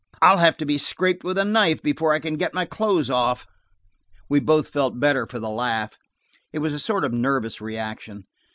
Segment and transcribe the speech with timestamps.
[0.19, 3.45] "I'll have to be scraped with a knife before I can get my clothes off."
[4.27, 5.95] We both felt better for the laugh;
[6.51, 8.25] it was a sort of nervous reaction.